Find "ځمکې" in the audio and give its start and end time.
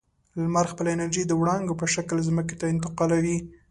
2.27-2.55